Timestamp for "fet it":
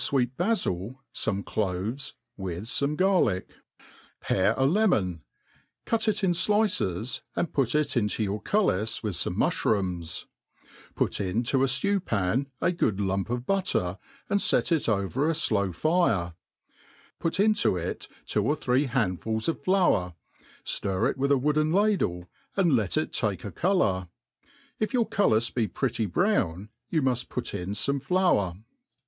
14.41-14.89